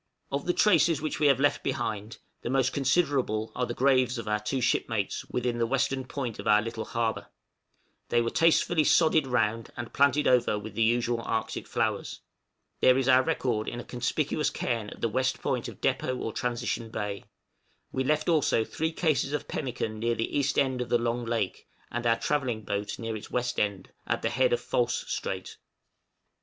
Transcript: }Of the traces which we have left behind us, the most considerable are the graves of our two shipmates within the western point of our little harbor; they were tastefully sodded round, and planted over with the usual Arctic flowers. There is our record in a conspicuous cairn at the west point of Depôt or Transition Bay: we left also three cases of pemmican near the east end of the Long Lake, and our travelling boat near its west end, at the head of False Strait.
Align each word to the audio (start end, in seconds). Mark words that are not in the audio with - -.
}Of 0.31 0.47
the 0.47 0.53
traces 0.53 0.99
which 0.99 1.19
we 1.19 1.27
have 1.27 1.39
left 1.39 1.61
behind 1.61 2.13
us, 2.15 2.19
the 2.41 2.49
most 2.49 2.73
considerable 2.73 3.51
are 3.55 3.67
the 3.67 3.75
graves 3.75 4.17
of 4.17 4.27
our 4.27 4.39
two 4.39 4.59
shipmates 4.59 5.25
within 5.25 5.59
the 5.59 5.67
western 5.67 6.05
point 6.05 6.39
of 6.39 6.47
our 6.47 6.59
little 6.59 6.85
harbor; 6.85 7.27
they 8.09 8.19
were 8.19 8.31
tastefully 8.31 8.83
sodded 8.83 9.27
round, 9.27 9.69
and 9.77 9.93
planted 9.93 10.25
over 10.27 10.57
with 10.57 10.73
the 10.73 10.81
usual 10.81 11.21
Arctic 11.21 11.67
flowers. 11.67 12.21
There 12.79 12.97
is 12.97 13.07
our 13.07 13.21
record 13.21 13.67
in 13.67 13.79
a 13.79 13.83
conspicuous 13.83 14.49
cairn 14.49 14.89
at 14.89 15.01
the 15.01 15.07
west 15.07 15.39
point 15.39 15.67
of 15.67 15.81
Depôt 15.81 16.19
or 16.19 16.33
Transition 16.33 16.89
Bay: 16.89 17.25
we 17.91 18.03
left 18.03 18.27
also 18.27 18.63
three 18.63 18.91
cases 18.91 19.33
of 19.33 19.47
pemmican 19.47 19.99
near 19.99 20.15
the 20.15 20.35
east 20.35 20.57
end 20.57 20.81
of 20.81 20.89
the 20.89 20.97
Long 20.97 21.25
Lake, 21.25 21.67
and 21.91 22.07
our 22.07 22.17
travelling 22.19 22.63
boat 22.63 22.97
near 22.97 23.15
its 23.15 23.29
west 23.29 23.59
end, 23.59 23.91
at 24.07 24.23
the 24.23 24.31
head 24.31 24.51
of 24.51 24.61
False 24.61 25.05
Strait. 25.07 25.57